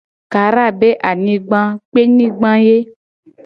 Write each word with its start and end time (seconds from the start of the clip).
Kara 0.31 0.65
be 0.79 0.89
anyigba 1.09 1.59
a 1.71 1.77
kpenyigba 1.89 2.51
ye. 2.67 2.77